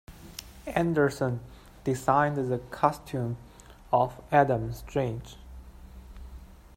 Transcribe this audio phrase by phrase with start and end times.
[0.65, 1.41] Anderson
[1.83, 3.37] designed the costume
[3.93, 5.35] of Adam Strange.